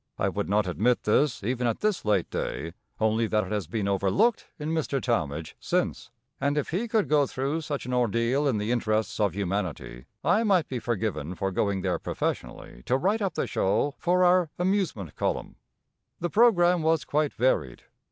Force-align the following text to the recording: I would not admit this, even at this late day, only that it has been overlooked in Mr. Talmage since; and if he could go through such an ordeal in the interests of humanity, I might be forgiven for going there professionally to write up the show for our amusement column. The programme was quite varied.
I 0.17 0.29
would 0.29 0.49
not 0.49 0.65
admit 0.65 1.03
this, 1.03 1.43
even 1.43 1.67
at 1.67 1.81
this 1.81 2.03
late 2.03 2.31
day, 2.31 2.73
only 2.99 3.27
that 3.27 3.43
it 3.43 3.51
has 3.51 3.67
been 3.67 3.87
overlooked 3.87 4.47
in 4.57 4.71
Mr. 4.71 4.99
Talmage 4.99 5.55
since; 5.59 6.09
and 6.39 6.57
if 6.57 6.69
he 6.71 6.87
could 6.87 7.07
go 7.07 7.27
through 7.27 7.61
such 7.61 7.85
an 7.85 7.93
ordeal 7.93 8.47
in 8.47 8.57
the 8.57 8.71
interests 8.71 9.19
of 9.19 9.35
humanity, 9.35 10.05
I 10.23 10.43
might 10.43 10.67
be 10.67 10.79
forgiven 10.79 11.35
for 11.35 11.51
going 11.51 11.81
there 11.83 11.99
professionally 11.99 12.81
to 12.87 12.97
write 12.97 13.21
up 13.21 13.35
the 13.35 13.45
show 13.45 13.93
for 13.99 14.23
our 14.23 14.49
amusement 14.57 15.15
column. 15.15 15.57
The 16.19 16.31
programme 16.31 16.81
was 16.81 17.05
quite 17.05 17.33
varied. 17.33 17.83